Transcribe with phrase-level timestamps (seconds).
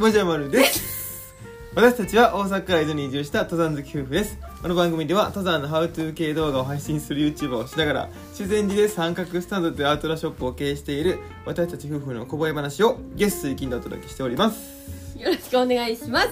[0.00, 1.34] もじゃまるです。
[1.76, 4.38] 私たちは大阪から伊豆に移住した登山好き夫婦です。
[4.62, 15.18] この番組では登山のハウトゥー系動画を配信する YouTuber をしながら修善寺で三角スタンドというアウトドアショップを経営している私たち夫婦の小声話をゲスト水金でお届けしております。
[15.18, 16.28] よろしくお願いします。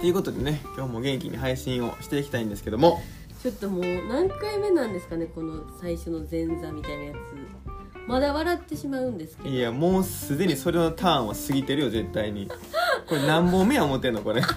[0.00, 3.02] ということでね今日も元気に配信をしていきたいんですけども。
[3.42, 7.66] ちょっともう何回目なんですかねこの最初の前座みたいなやつ。
[8.06, 9.48] まだ笑ってしまうんですけど。
[9.48, 12.48] いやもうすでにそれのターンは過ぎてるよ絶対に
[13.06, 14.22] これ何本目や思ってんの？
[14.22, 14.40] これ。
[14.40, 14.48] は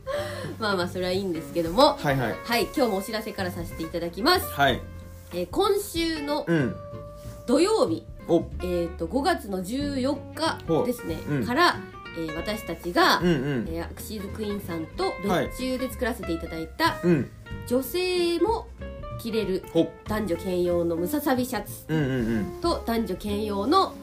[0.58, 1.98] まあまあそれはいいんですけども。
[2.02, 2.16] いはい。
[2.16, 4.80] はい今日もお知らせからさせていただきます、はい。
[5.32, 6.74] えー今週のうん。
[7.46, 8.44] 土曜日、お。
[8.60, 11.46] えー、と5月の14日ですね、うん。
[11.46, 11.76] から、
[12.18, 13.68] えー私たちが、うんうん。
[13.70, 17.30] えーアクシーズクイーンさんとはい別注で作らせていただいた、うん。
[17.66, 18.66] 女性も
[19.20, 22.44] 着れるほ男女兼用のムササビシャツうんうんうん。
[22.60, 23.94] と男女兼用の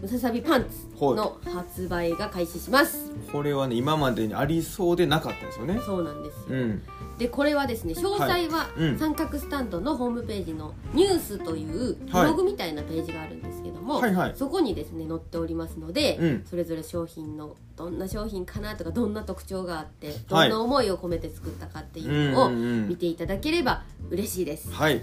[0.00, 3.10] ムササビパンツの発売が開始します。
[3.32, 5.80] これはね今までにありそうでなかったですよね。
[5.84, 6.82] そうなんですよ、うん。
[7.18, 14.32] でこれはですね詳細は三角スタンドのホームページの「ニュース」というブログみたいなページがあるんですけども、はいはい。
[14.36, 16.44] そこにですね載っておりますので、うん。
[16.48, 20.48] それぞれ商品のどんな商品かなとかどんな特徴があってどはい。
[20.48, 25.02] んな思いを込めて作ったかっていうのを見ていただければ嬉しいです、はい。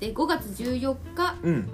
[0.00, 1.68] で5月14日うん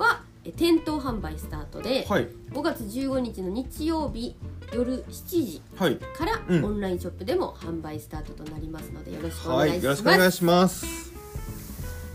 [0.52, 2.28] 店頭販売スタートで、はい。
[2.52, 4.36] 5月15日の日曜日
[4.72, 5.96] 夜7時はい。
[5.96, 6.64] からうん。
[6.64, 11.12] オンラインショップでも販売スタートとなりますのでよろしくおはい願いします、よろしくお願いします。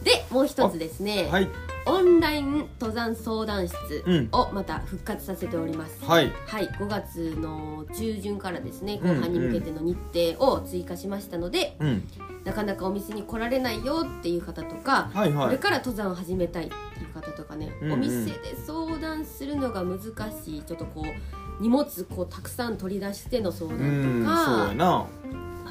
[0.03, 4.29] でもう一つですね、はいオンライン登山相談室うん。
[4.31, 6.31] をまた復活させております、はい。
[6.47, 9.97] はい、5月の中旬からですねうん後半に向けての日
[10.37, 12.07] 程を追加しましたので、うん。
[12.43, 15.45] なかなかお店に来られないよっていう方とか、はいはい。
[15.47, 17.93] これから登山を始めたいっていう方とかね、うんうん。
[17.93, 20.01] お店で相談するのが難
[20.43, 25.05] しいちょっとこう荷物こうたくさん取り出しての相う談んとかそうやな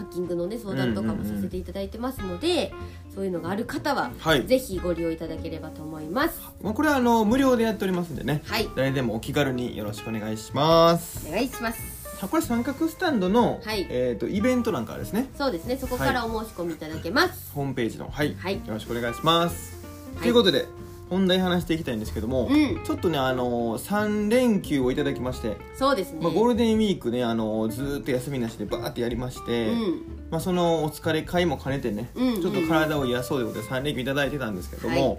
[0.01, 2.73] ハッキングのね相談とかもさせていただいてますので、
[3.15, 4.47] そういうのがある方は、はい。
[4.47, 6.41] ぜひご利用いただければと思います。
[6.63, 8.43] まあこれはあの無料でやっておりますんでね。
[8.47, 8.69] はい。
[8.75, 11.29] 誰でもお気軽によろしくお願いします。
[11.29, 11.81] お願いします。
[12.31, 13.87] これ三角スタンドのはい。
[13.91, 15.29] えっとイベントなんかですね。
[15.37, 15.77] そうですね。
[15.77, 17.53] そこからお申し込みいただけます。
[17.55, 18.09] ホームページの。
[18.09, 18.35] はい。
[18.39, 18.55] はい。
[18.55, 19.77] よろしくお願いします。
[20.15, 20.23] はい。
[20.23, 20.67] ということで
[21.11, 22.83] 本題話していきたいんですけどもうん。
[22.85, 30.03] ちょっとねあの3連休をいただきましてそうですね、まあ、ゴールデンウィークねあのずーっと休みなしでバーってやりまして、うん。
[30.31, 35.17] まあ、そのお疲れ会も兼ねてね、うんちょっと体を癒そうということで3連休いただいてたんですけども、は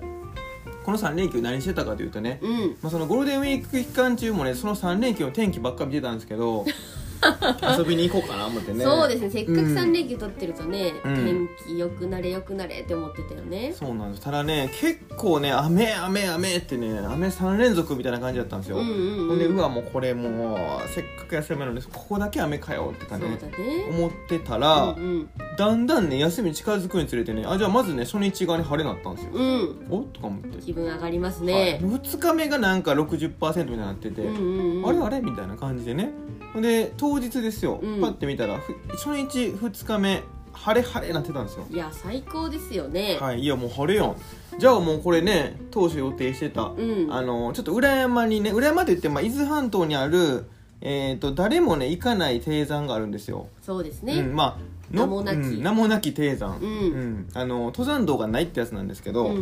[0.86, 2.60] この3連休何してたかというとね、うん。
[2.82, 6.66] まあ、そのゴールデンウィーク期間中もねその3連休の天気ばっか見てたんですけど
[7.78, 8.84] 遊びに行こうかな思ってね。
[8.84, 9.30] そうですね。
[9.30, 11.16] せっかくうん3連休取ってるとね、うん。
[11.16, 13.74] 天気良くなれ良くなれって思ってたよね。
[13.74, 14.24] そうなんです。
[14.24, 19.28] ただね結構ね雨雨雨ってね雨3連続みたいな感じだったんですよ、うんうんうん。
[19.30, 20.56] ほんでうわもうこれも
[20.86, 23.86] うせっかく休みなのにここだけ雨かよって感じでだね。
[23.90, 31.54] 思ってたら、うんだんだんね休み近づくにつれてねあじゃあまずね初日側に晴れになったんですよ、うん、うん、おっとか思って、気分上がりますはい。
[31.54, 34.90] ね、2日目がなんか60%みたいになってて、うんうんうん。
[34.90, 36.12] あれあれみたいな感じでね。
[36.60, 38.02] で当日ですよ、うん。
[38.02, 40.24] パッて見たらふ初日2日目
[40.54, 41.66] 晴れ晴れなってたんですよ。
[41.70, 43.42] いや最高ですよね、はい。
[43.42, 44.16] いやもう晴れよ
[44.58, 47.08] じゃあもうこれね当初予定してた、うん。
[47.12, 50.46] あのちょっと裏山にね裏山って言って、まあ、伊豆半島にある
[50.84, 55.36] えー、と誰もね行かない低山があるんですよ、そうですね、うん、まあの名もなき。
[55.36, 57.30] うん名もなき低山、うん。
[57.36, 59.40] あの登山道がないってやつなんですけど、うんう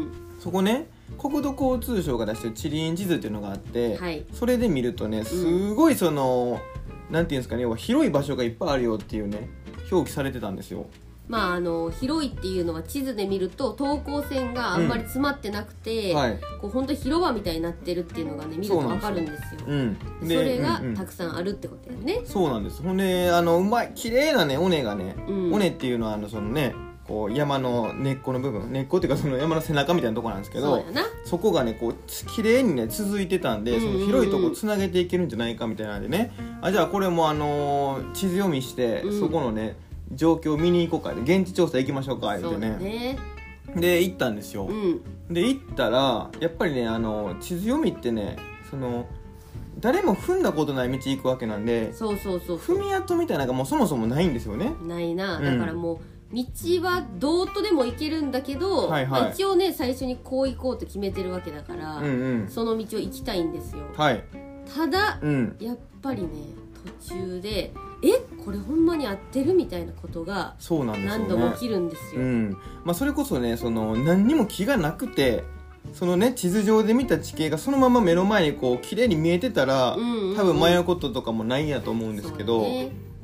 [0.00, 0.88] んそこね
[1.18, 4.24] 国土交通省が出してる地理院地図っていうのがあって、はい。
[4.32, 6.60] それで見るとねすごいその、
[7.12, 9.48] なんていうんですかね要は広い場所がいっぱいあるよっていうね
[9.90, 10.86] 表記されてたんですよ。
[11.28, 16.40] まああの広いっていうのは地図で見ると等高線があんまり詰まってなくて、はい。
[16.60, 19.60] こう本当広場みたいになってるっていうのがね見るとわかるんですよ。
[19.66, 19.96] うん。
[20.22, 20.94] それがうんうん。
[20.96, 22.82] たくさんあるってことだよね、そうなんです。
[22.82, 25.54] ほんであのうまい綺麗なね尾根がね、うん。
[25.54, 26.74] 尾根っていうのはあのそのね
[27.06, 30.84] こう山の根っこの部分根っこっていうかその山の背中みたいなところなんですけど
[31.24, 36.32] そこがねこう綺麗にね続いてたんで、その広いとこつなげていけるんじゃないかみたいなんでね。
[36.60, 39.20] あじゃあこれもあのー地図読みして、うん。
[39.20, 39.76] そこのね
[40.12, 43.18] 状況を見に行こうかで現地調査行きましょうか言そううてね。
[43.74, 45.00] で行ったんですよ、うん。
[45.30, 48.36] で行ったらやっぱりねあの地図読みってね
[48.70, 49.06] その
[49.80, 52.58] 誰も踏んだことない道行くわけなんでそうそうそう。
[52.58, 54.72] 踏み跡みたいなのがもうそもそもないんですよね。
[54.82, 55.38] ないな。
[55.38, 55.44] うん。
[55.44, 55.98] だからもう
[56.32, 56.44] 道
[56.82, 59.20] はどうとでも行けるんだけど、はいはい。
[59.22, 62.48] まあ一応ね最初にこう行こうと決めてるわけだから、うんうん。
[62.48, 63.82] その道を行きたいんですよ。
[63.96, 64.24] はい。
[64.74, 65.56] ただうん。
[65.60, 66.28] やっぱりね
[67.06, 68.18] 途中でえ？
[68.44, 72.56] これほんまに合ってるみたいなことが何度も起きるんですよ、うん。
[72.84, 75.44] まあ、それこそねその何にも気がなくて
[75.92, 80.36] そのね地図上で見た地形がそのまま目の前にこう綺麗に見えてたら、うんうんうん。
[80.36, 82.66] 多分迷うこととかもないんやと思うんですけど、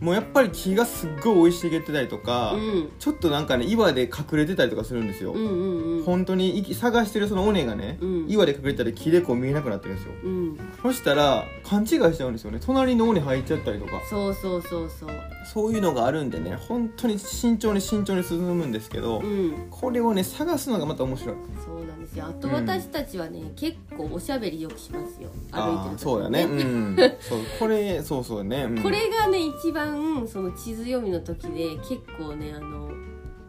[0.00, 2.90] もうやっぱり木がすっごい生い茂ってたりとか、うん。
[2.98, 6.04] ちょっとなんかね岩で隠れてたりとかするんですよ、うんうんうん。
[6.04, 8.26] 本当に探してるその尾根がね、うん。
[8.28, 10.12] 岩で隠れたり木でこう見えなくなってるんですよ。
[10.22, 10.58] うん。
[10.82, 12.58] そしたら勘違いしちゃうんですよね。
[12.60, 14.00] 隣の尾根入っちゃったりとか。
[14.08, 15.10] そうそうそうそう。
[15.52, 19.66] そういうのがあるんでね本当に慎重に慎重に進むんですけど、うん。
[19.70, 21.36] これをね探すのがまた面白い。
[21.64, 22.26] そうなんですよ。
[22.26, 25.28] あとうん私たちはね、結構おしゃべりよくしますよ。
[25.28, 26.42] 歩いてある時あそうやね。
[26.44, 26.96] うん。
[27.20, 28.82] そうこれそうそうね、うん。
[28.82, 32.90] これがね一番その地図読みの時で結構ねあの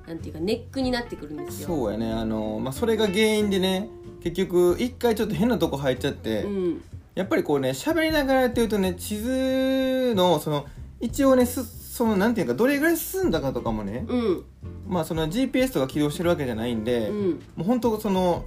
[0.07, 1.67] なんていうかネックになってくるんですよ。
[1.67, 2.11] そうやね。
[2.11, 3.89] あの、まあ、それが原因でね
[4.21, 6.81] 結局一回ちょっと変なとこ入っちゃって、うん。
[7.15, 10.65] やっぱりこうね喋りながらやってるとね地図のその
[11.01, 11.63] 一応ねす
[11.99, 14.45] そのなんていうかどれぐらい進んだかとかもね、うん。
[14.87, 17.29] まあその GPS とか起動してるわけじゃないんで、うん。
[17.31, 18.45] もう本当その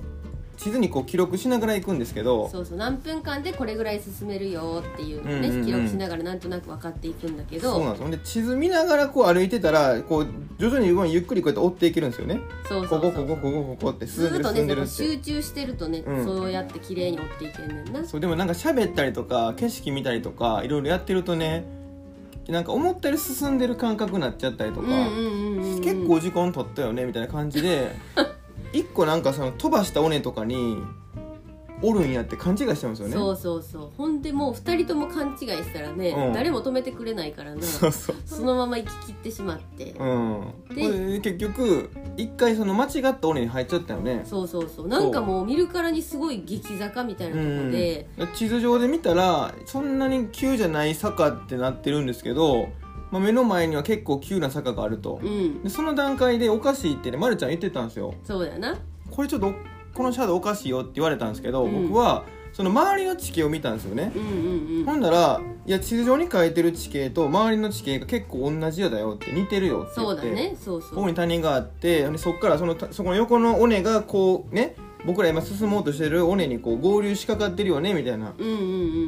[0.57, 5.67] 地図にこう記録しながら行くんですけどそうそう何分間でこれぐらい進めるよっていうのをね、うんうんうん。
[5.67, 7.75] 記録しながらなんとなく分かっていくんだけど。
[7.75, 8.03] そうなんです。
[8.05, 10.27] よで地図見ながらこう歩いてたらこう
[10.59, 12.41] 徐々に動いてゆっくりこうやって追っていけるんですよね。
[12.67, 13.13] そうそうそう。
[13.13, 15.03] ここここここここって進んでると進んでるって。
[15.03, 16.25] ね集中してるとね、うん。
[16.25, 18.05] そうやって綺麗に追っていけんねんな。
[18.07, 21.82] そうでもなんか喋ったりとか景色見たりとかいろいろやってるとね
[22.49, 24.87] なんか思ったより進んでる感覚になっちゃったりとか、
[25.83, 27.95] 結構時間取ったよねみたいな感じで
[28.73, 30.79] 一個なんかその飛ばした尾根とかに
[31.83, 33.15] おるんやって勘違いしちゃうんですよね。
[33.15, 33.91] そうそうそう。
[33.97, 36.33] ほんでもう2人とも勘違いしたらね、うん。
[36.33, 37.63] 誰も止めてくれないからな。
[37.63, 38.17] そうそう。
[38.25, 40.45] そのまま行き切ってしまって、うん。
[40.69, 40.83] こで
[41.15, 44.23] れ結局一回その間違った尾根に入っちゃったよね。
[44.25, 44.89] そうそうそう。
[44.89, 52.69] なんかもう見るからにすごい激坂みたいなとこで、地図上で見たらそんなに急じゃない坂ってなってるんですけど、
[53.11, 55.63] まあ、目の前には結構急な坂があると、うん。
[55.63, 58.15] でその段階でおかしいってねまるちゃん言ってたんですよ。
[58.25, 58.77] そうやな。
[59.11, 59.53] これちょっと
[59.95, 61.89] このシャドウおかしいよって言われたんですけど、うん。
[61.89, 64.13] 僕はその周りの地形を見たんですよね。
[64.15, 64.85] う、んうんうん。
[64.85, 74.75] ほんならいや地図上に書いてる地形と周りの地形が結構同じよだよって似てるよって言ってそうだねそうそうここに谷があってでそこからそのそこの横の尾根がこうね
[75.05, 78.35] 僕ら今進もうとしてる尾根にこう合流しかかってるよねみたいな。
[78.39, 78.59] うんうんう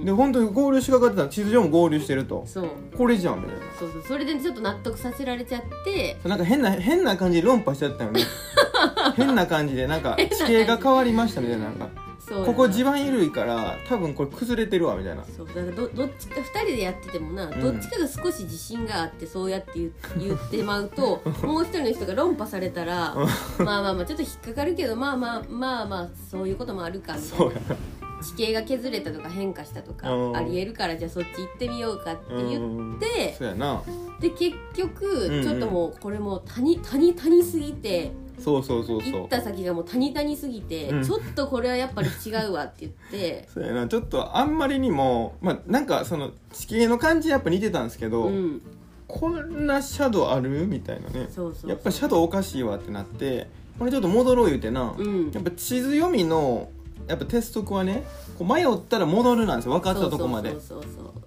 [0.01, 0.05] ん。
[0.05, 2.45] で本当に合流しかかってたら地図上も合流してると。
[2.47, 2.69] そう。
[2.97, 3.63] これじゃんみたいな。
[3.79, 6.17] そうそうそれでちょっと納得させられちゃって。
[6.25, 8.23] なんか変な変な感じで論破しちゃったよね。
[9.17, 11.89] 変な感じでなんか地形が変わりましたみたいななんか
[12.29, 15.25] ここ地盤緩いから多分これ崩れてるわみたいな。
[15.25, 17.61] そうだからどどっちか2人でやっててもな、ん。
[17.61, 27.37] どっちかが少し自信があってそうやって言う言ってまうと もう一人の人が論破されたらまあまあまあちょっと引っかかるけどまあまあまあまあそういうこともあるかみたいな。
[27.37, 30.37] そうやな地形が削れたとか変化したとかうん。
[30.37, 32.97] ありえるからじゃあそっち行ってみようかって言うん。
[32.97, 33.83] ってそうやな。
[34.21, 41.05] で結局ちょっともうこれもう谷谷谷すぎてそうそうそう行った先がもう谷谷すぎてうん。
[41.05, 43.49] ちょっとこれはやっぱり違うわって言って。
[43.53, 43.87] そうやな。
[43.87, 48.63] ちょっとあんまりにもまあなんかその地形の感じやっぱ似てたんですけど、うん。
[49.07, 50.67] こんなシャドウある？
[50.67, 51.29] みたいなね。
[51.31, 53.49] そうそうやっぱシャドウおかしいわってなって
[53.79, 55.31] これちょっと戻ろう言うてな、うん。
[55.31, 56.69] やっぱ地図読みの
[57.07, 58.05] やっぱ鉄則はね
[58.39, 59.73] こう迷ったら戻るなんですよ。
[59.73, 60.55] 分かったとこまで。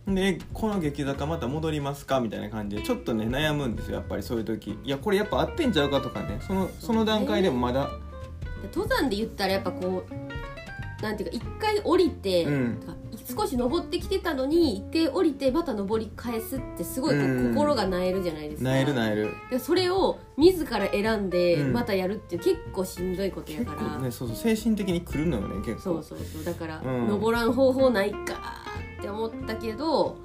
[0.07, 4.79] でこの激坂また戻りますかみたいな感じでちょっとね悩むんですよやっぱりそういう時。
[4.83, 6.39] いやこれやっぱ合ってんちゃうかとかね。
[6.45, 7.89] そのその段階でもまだ。
[8.61, 12.79] で登山で言ったらやっぱこうなんていうか一回降りて、うん
[13.25, 18.69] 少し登ってきてたのに一回降りてまた登り返すってすごい心がなえるじゃないですか。
[18.69, 19.29] なえるなえる。
[19.49, 21.73] でそれを自ら選んでうん。
[21.73, 25.81] またやるって結構しんどいことや結から、構ねそうそう精神的に来るのよね結構。
[25.81, 27.07] そうそうそうだから、うん。
[27.07, 28.17] 登らん方法ないか
[28.99, 30.17] って思ったけど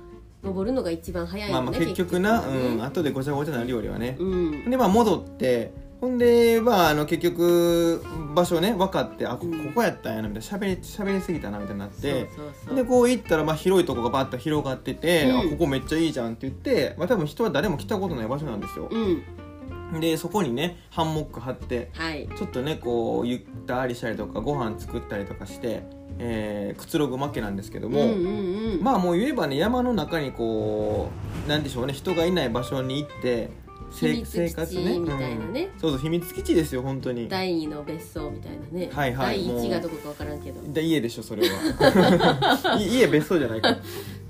[0.43, 2.19] 登るのが一番早いよね、まあまあ結局。
[2.19, 2.83] な、はねうん。
[2.83, 4.71] 後でごちゃごちゃなるよりはね、うん。
[4.71, 5.73] でまあ戻って
[6.03, 8.05] ほんでまああの結局
[8.35, 9.67] 場所ね分かってあこうん。
[9.67, 10.59] ここやったんやなみたいな。
[10.59, 12.29] 喋り喋りすぎたなみたいになって
[12.75, 15.39] でこう行ったらまあ広いとこがバッと広がってて、うん。
[15.39, 18.89] あここめっちゃいいじゃんって言って、まあ、多分人は誰も来たことない場所なんですよ。
[18.91, 20.01] うん。
[20.01, 22.29] でそこにねハンモック張ってはい。
[22.37, 25.85] ちょっとねこうゆったりしたりとかご飯作ったりとかして、
[26.19, 28.83] えーくつろぐわけなんですけども、うんうんうん。
[28.83, 31.11] まあもう言えばね山の中にこ
[31.47, 35.71] うなんでしょうね人がいない場所に行ってせ秘密基地みたいなね。
[35.75, 35.81] うん。
[35.81, 37.29] そうそう秘密基地ですよ本当に。
[37.29, 39.67] 第二の別荘みたいなね、はいはい第もう。
[39.67, 40.61] 一がどこかわからんけど。
[40.73, 42.79] で家でしょそれは。
[42.81, 43.77] い家別荘じゃないか。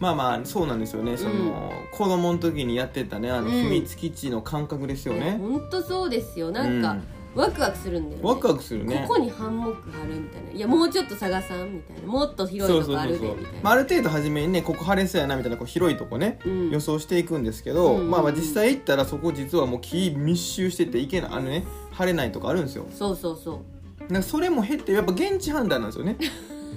[0.01, 1.17] まあまあそうなんですよね。
[1.17, 1.71] その、うん。
[1.93, 3.51] 子供の時にやってたねあのうん。
[3.51, 6.51] 秘密基地の感覚ですよね、本当そうですよ。
[6.51, 6.97] なんか、
[7.35, 8.29] ワクワクするんだよね。
[8.29, 9.05] ワクワクするね。
[9.09, 10.51] ここにハンモック張るみたいな。
[10.51, 12.07] いやもうちょっと探さんみたいな。
[12.07, 16.71] もっと広いとこあるでみたいまあ、なある程度初めにねここ晴れそうやなみたいなこう広いとこね、うん。
[16.71, 22.87] 予想していくんですけど、うんまあまあ実際行ったらそこ実はもう木密集してていけないあのね晴れないとかあるんですよ。
[22.93, 23.63] そうそうそ
[24.09, 26.17] なんかそれも減ってやっぱ現地判断なんですよね。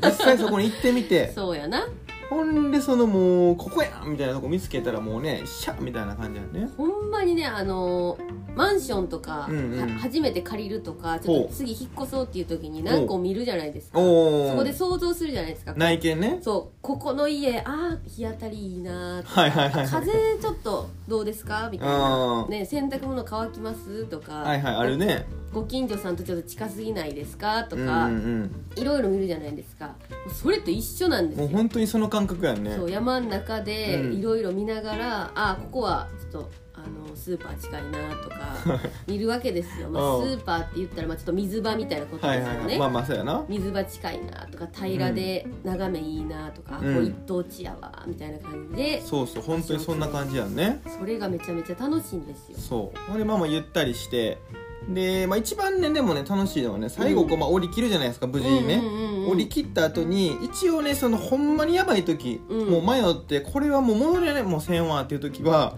[0.01, 1.31] 実際そこに行ってみて。
[1.35, 1.87] そうやな
[2.29, 6.69] ほんでそのもうここやんみたいなとこ見つけたらもうねシャッみたいな感じやね。
[6.77, 8.17] ほんまにねあの
[8.55, 13.99] マンションとか、うんうんは初めて借りるとかちょっと次引っ越そうっていう時に何個見るじゃないですか。
[13.99, 15.73] おおそこで想像するじゃないですか。
[15.75, 16.39] 内見ね。
[16.41, 19.87] そうここの家あー日当たりいいなはいはいはい。
[19.87, 21.69] 風ちょっとどうですか？
[21.71, 24.05] みたいな、ね、洗濯物乾きます？
[24.05, 25.25] とか、はいはいあるね。
[25.53, 27.63] ご近所さんとちょっと近すぎないですか？
[27.65, 28.51] とうんか、うん。
[28.75, 29.95] いろいろ見るじゃないですか。
[30.33, 32.75] それと一緒なんですもうよ本当にその感覚やんね。
[32.75, 34.13] そう山の中でうん。
[34.13, 36.51] いろいろ見ながら、あここはちょっと
[37.15, 38.35] あのスーパー近いなとか
[39.07, 40.29] 見るわけですよ、まあ、うん。
[40.29, 43.45] スーパーって言ったらまあちょっと水場みたいなことはいですよね、はいはいまあまあそうやな。
[43.47, 46.95] 水場近いなとか平らで眺めいいなとか、うん。
[46.95, 50.81] こう一等地やわみたいな感じでそうそう本当にそんな感じやんね。
[50.99, 52.57] それがめちゃめちゃ楽しいんですよ。
[52.57, 53.11] そう。
[53.11, 54.37] ほんでまあまあゆったりして。
[54.89, 59.31] で、まあ、一番ねでもね楽しいのはね最後こう、まあ、降り切るじゃないですか無事にね、うんうんうんうん。
[59.31, 62.69] 降り切った後に一応ねそのほんまにやばい時、うん。
[62.69, 65.75] もう迷ってこれはもう戻れないもうせんわっていう時は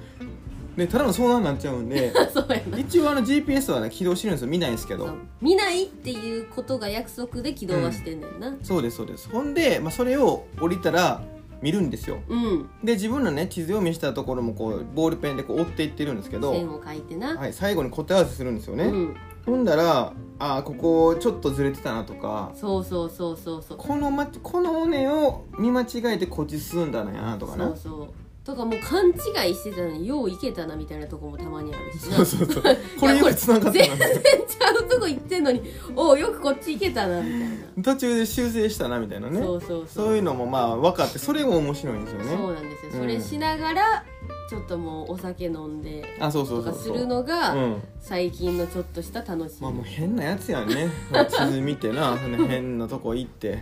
[0.77, 2.77] ねただの遭難になっちゃうんで そうやな。
[2.77, 5.07] 一応あの GPS はね起動してるんですよ見ないんですけど。
[5.07, 5.15] そう。
[5.41, 8.55] 見ないっていうことが約束で起動はしてんねんな。
[8.63, 9.29] そうですそうです。
[9.29, 11.22] ほんで、まあ、それを降りたら
[11.62, 12.19] 見るんですよ。
[12.29, 19.15] うん、で自分のね地図読みしたところもこうボールペンでこう追っていってるんですけど、線を書いてな、はい、最後に答え合わせするんですよね、うん、
[19.46, 23.77] ほんだらあーここちょっとずれてたなとかそうそうそうそうそう。
[23.79, 27.65] この,、ま、この尾根を見間違えてこっち進んだのやなとかな。
[27.69, 28.07] そうそう
[28.48, 32.16] とかもう勘違いしてたのによういけたなみたいなとこもたまにあるしな。
[32.16, 32.63] そうそうそう。
[32.98, 35.62] これつながった全な然ちゃうとこ行ってんのに
[35.94, 37.39] おうよくこっち行けたなみたい
[37.75, 39.42] な、途中で修正したなみたいなね。
[39.42, 40.06] そうそうそう。
[40.06, 42.38] そういうのもまあ分かってそれも面白いんですよね。
[42.38, 43.00] そうなんですよ、うん。
[43.01, 44.06] それしながら
[44.50, 47.84] ちょっともうお酒飲んであそうそうとかするのが、うん。
[48.00, 50.88] 最近のちょっとした楽しみ、まあもう変なやつやんね。
[51.30, 52.18] 地図見てな。
[52.18, 53.60] そ の変なとこ行って。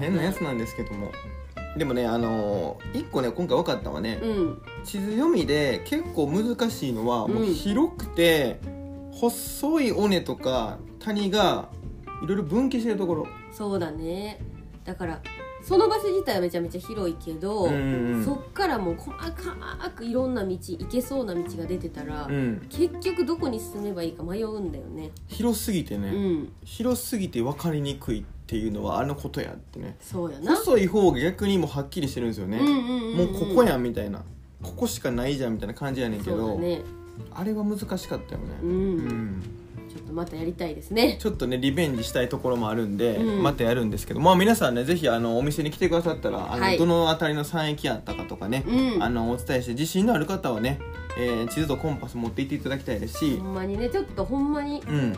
[0.00, 1.12] 変なやつなんですけども
[1.76, 4.62] でもねあのー一個ね今回分かったのはね、うん。
[4.84, 8.60] 地図読みで結構難しいのは、もう広くて
[9.12, 11.68] 細い尾根とか谷が
[12.22, 13.26] いろいろ分岐してるところ。
[13.52, 14.40] そうだね。
[14.84, 15.20] だから
[15.62, 22.66] その場所自体はめちゃめちゃ広いけど、うんそっからもう細かくいろんな道行けそうな道が出てたら、うん。
[22.68, 25.10] 結局どこに進めばいいか迷うんだよね。
[25.28, 26.52] 広すぎてね、うん。
[26.64, 29.96] 広すぎて分かりにくいっていうのはあのことやってね。
[30.00, 30.54] そうやな。
[30.56, 34.22] 細い方が逆にもうはっきりしてるんですよね、うんうんうんうんもうここやんみたいな。
[34.62, 36.82] ここしかないじゃんみたいな感じやねんけそうど、だね。
[37.32, 38.46] あれは難しかったよね。
[38.62, 39.42] うん、うん。
[39.88, 41.16] ちょっとまたやりたいですね。
[41.20, 43.42] ちょっとねリベンジしたいところもあるんで、うん。
[43.42, 46.78] またやるんですけどまあ皆さんねぜひあのお店に来てくださったらあの、はい。
[46.78, 49.02] どの辺りの山駅やったかとかね、うん。
[49.02, 50.80] あのお伝えして自信のある方はね、
[51.18, 53.38] えー地図とコンパス持って行っていただきたいですし。
[53.38, 55.16] ほ、んまにねちょっとほんまにうん、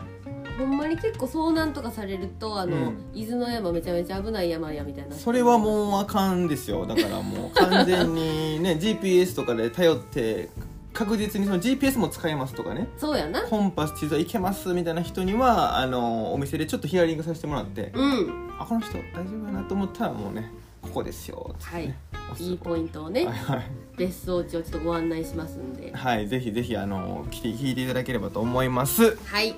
[0.57, 2.97] ほんまに結構遭難とかされるとあの、うん。
[3.13, 5.15] 伊豆の山めちゃめちゃ危ない山やみたいな。
[5.15, 6.85] それはもうあかんですよ。
[6.85, 10.49] だからもう 完全にね GPS とかで頼って
[10.93, 12.87] 確実にその GPS も使えますとかね。
[12.97, 13.43] そうやな。
[13.43, 18.49] コンパス地図いけますみたいな人にはあのお店でちょっとヒアリングさせてもらって、うん。
[18.59, 21.55] あこの人大丈夫かなと思ったらもうねここですよ。
[21.59, 21.87] つってはい。
[21.87, 21.99] ね。
[22.39, 23.71] いいポイントをね、はいはい。
[23.97, 25.91] 別荘地をちょっとご案内しますんで。
[25.93, 29.17] はい、ぜひぜひあの来て聞いていただければと思います。
[29.25, 29.55] はい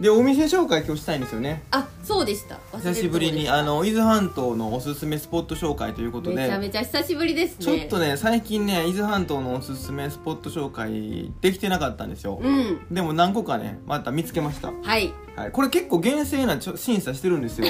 [0.00, 1.62] でお店紹介今日したいんですよね。
[1.70, 2.58] あそうでした。
[2.78, 6.36] 久しぶりにあの伊豆半島のおすすめスポット紹介ということで。
[6.36, 7.64] めちゃめちゃ久しぶりですね。
[7.66, 12.80] ちょっとね最近ね伊豆半島のおすすめスポット紹介できてなかったんですよ、うん。
[12.90, 15.12] でも何個かねまた見つけました、はい。
[15.36, 17.66] はい、これ結構厳正なちょ審査してるんですよ。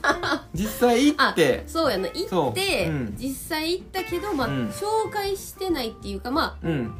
[0.54, 1.64] 実際行あって。
[1.66, 2.08] そうやな。
[2.08, 2.90] 行って、う。
[2.90, 3.16] ん。
[3.18, 4.68] 実際行ったけど、まあうん。
[4.68, 6.94] 紹介してないっていうかまうん。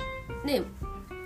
[0.44, 0.62] あね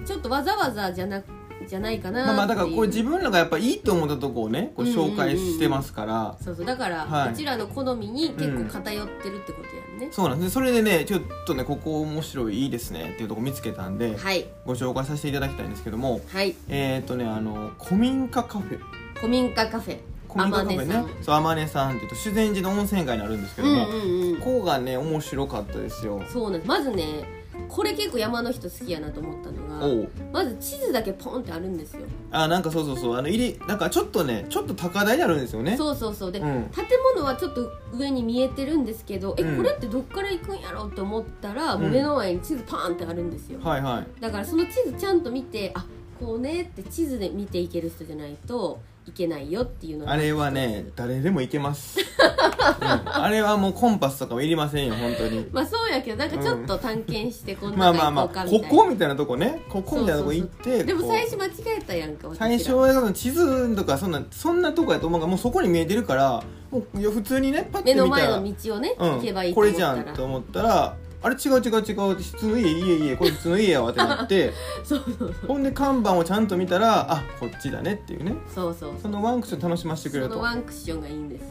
[0.05, 1.21] ちょっとわざわざじゃな
[1.67, 6.67] じゃないかなまあまあだからこれ自分らがやっぱいいと思ったとこをねこう紹介してますから、そうそう。
[6.67, 7.33] だから、はい。
[7.33, 10.53] うちらの好みに結構偏ってるってことやんね、そうなんです。
[10.53, 14.47] それでねちょっとねここ面白いいいですねっていうとこ見つけたんではい。
[14.65, 16.55] ご紹介させていただきたいんですけどもはい。
[16.69, 18.81] えっ、ー、とねあの古民家カフェ。
[19.15, 19.99] 古民家カフェ。
[20.29, 20.87] 古民家カフェね。
[20.87, 21.25] 天音さん。
[21.25, 24.37] そう天音さんっていうと修善寺の温泉街になるんですけども、うんうんうん。
[24.39, 26.23] ここがね面白かったですよ。
[26.33, 26.69] そうなんです。
[26.69, 27.40] まずね
[27.71, 32.03] これ結構山の人好きやなと思ったのがまず地図だけポンってあるんですよ。
[32.33, 33.17] あなんかそうそうそう。
[33.17, 35.77] あの入りなんかちょっとねちょっと高台にあるんですよね。
[35.77, 36.33] そうそうそう。
[36.33, 36.65] で、うん。
[36.71, 36.85] 建
[37.15, 39.55] 物はちょっと上に見えてるんですけど、うん。
[39.55, 44.21] えこれってどっから行くんやろうと思ったら、もう目の前に地図パーンってあるんですよ、はいはい。
[44.21, 45.87] だからその地図ちゃんと見てあ
[46.19, 50.13] こうねって地図で見ていける人じゃないといけないよっていうのが。
[50.13, 51.99] あれはね誰でもいけます、
[52.81, 52.87] うん。
[52.87, 55.47] あれはもうコンパスとかもいりませんよ本当に。
[55.53, 59.63] まあそうやけどなんかちょっと探検してこんまあなまあまあこ行こみたいな、こみたいなとこね。
[59.69, 74.53] ここみたいなとこ行ってでも最初間違えたやんか最初は地図とかそんなそんなとこやと思うからもうそこに見えてるからもういや普通にねパッて目の前見たらの道をね、うん行けばいいとこれじゃんと思ったらあれ違う違う違う普通の家家家これ普通の家やわってなって
[74.85, 75.35] そうそうそう。
[75.47, 78.37] ほんで看板をちゃんと見たらあこっちだねっていうね。
[78.55, 78.93] そうそう。
[79.01, 80.35] そのワンクッション楽しませてくれると。
[80.35, 81.47] そのワンクッションがいいんですよ。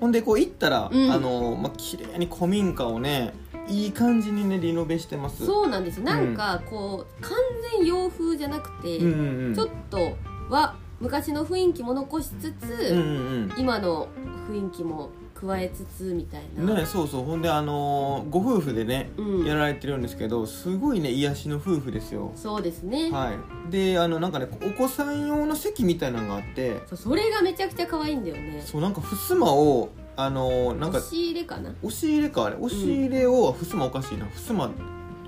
[0.00, 1.10] ほんでこう行ったら、うん。
[1.10, 3.34] あのまあ綺麗に古民家をね
[3.68, 5.44] いい感じにねリノベしてます。
[5.44, 6.04] そうなんですよ。
[6.04, 7.32] なんかこう完
[7.76, 9.54] 全洋風じゃなくて、うんうんうん。
[9.54, 10.12] ちょっと
[10.48, 13.52] は昔の雰囲気も残しつつ、うんうん。
[13.56, 14.08] 今の
[14.48, 17.24] 雰囲気も加えつつみたいな、うんねそうそう。
[17.24, 19.46] ほんであのーご夫婦でね、うん。
[19.46, 22.32] やられてるんですけどすごいね癒しの夫婦ですよ。
[22.34, 23.32] そうですね、は
[23.68, 23.70] い。
[23.70, 28.62] であのなんかねお子さん用の席みたいなのがあってそうそれがめちゃくちゃ可愛いんだよね。
[28.64, 31.70] そうなんか襖をあのーなんか押し入れかな？
[31.82, 32.56] 押し入れかあれ。
[32.56, 34.26] 押し入れを、襖おかしいな。
[34.26, 34.70] 襖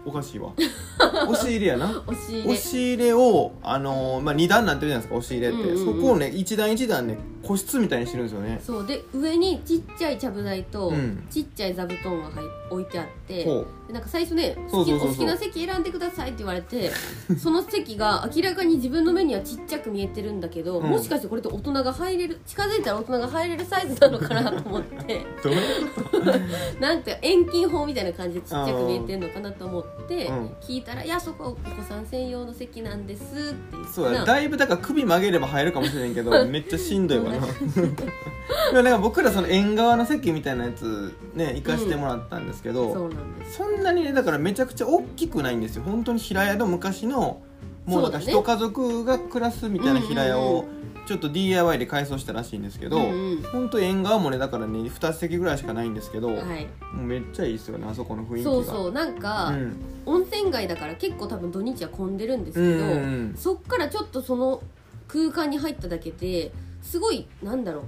[0.05, 0.53] おかしいわ。
[1.29, 2.03] 押し入れやな。
[2.07, 2.51] 押し入れ。
[2.51, 6.01] 押し入れを、あのーまあ、2段になってるじゃないですか押し入れって、うんうんうん。
[6.01, 8.61] そこをね一段一段ね個室みたいにしてるんですよね。
[8.65, 8.87] そう。
[8.87, 11.25] で上にちっちゃいちゃぶ台と、うん。
[11.31, 15.09] ちっちゃい座布団が入置いてあってほでなんか最初ねそうそうそうそう。
[15.09, 16.91] 好きお好きな席選んでくださいって言われて
[17.39, 20.89] その席が明らかに自分の目にはちっちゃく見えてるんだけど、うん。
[20.91, 25.21] もしかしてこれって大人が入れる近づいたら大人が入れるサイズなのかなと思って。
[25.43, 26.21] どういうこと？
[26.81, 30.47] なんか遠近法みたいな感じでちっちゃく見えてるのかなと思ってうん。
[30.61, 37.47] 聞いたら「いやそこはお子さん専用の席なんです」って言ってそうやなだいぶだから首曲げれば入るかもしれんけどめっちゃしんどいわな
[38.73, 43.57] でもなんか僕らその縁側の席みたいなやつね行かしてもらったんですけど、そうなんです。
[43.57, 45.83] そんなにねだからめちゃくちゃ大きくないんですよ。
[45.85, 47.41] 本当に平屋の昔の
[47.87, 48.39] もうなんかそうだね。
[48.41, 50.65] 一家族が暮らすみたいな平屋を
[51.07, 53.43] ちょっと DIY で改装したらしいんですけど、うんうん。
[53.43, 56.69] 本当縁側もねだからね2席ぐらいしかないんですけど、はい。
[56.95, 58.51] もうめっちゃいいですよねあそこの雰囲気が。
[58.51, 59.77] そうそうなんか、うん。
[60.07, 62.97] 温泉街だから結構多分土日は混んでるんですうんけど、うんう
[63.33, 63.35] ん。
[63.37, 64.63] そっからちょっとその
[65.09, 67.85] 空間に入っただけですごいなんだろう。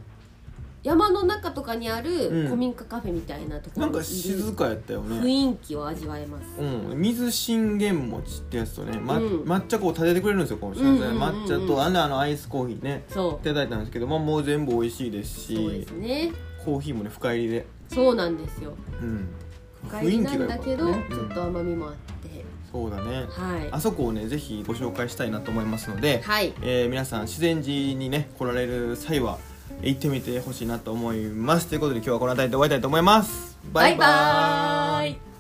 [0.83, 2.05] 山の中とかにあうん。
[2.05, 5.21] る古民家カフェみたいなところなんか静かやったよね。
[5.21, 9.43] 雰囲気を味わえます、うん、水信玄餅ってやつとね、まうん。
[9.45, 11.23] 抹茶こう立ててくれるんですよこのうんうんうんうん。
[11.23, 13.05] 抹茶とあんであのアイスコーヒーね。
[13.09, 16.33] そいただいたんですけど、まあ、もう全部美味しいですうそうでしすね。
[16.64, 18.73] コーヒーもね深入りで、そうなんですよ。
[19.01, 19.29] うん、
[19.88, 22.12] 深入りなんだけど、ちょっと甘みもあって、
[22.73, 23.27] そうだね。
[23.29, 23.69] はい。
[23.71, 26.55] あそこをねぜひご紹介したいなと思いますので、はい。
[26.63, 29.39] えー皆さん自然寺にね来られる際は
[29.83, 31.67] 行ってみてほしいなと思います。
[31.67, 33.59] ということで今日はこの辺りで終わりたいと思います。
[33.73, 35.32] バイバーイ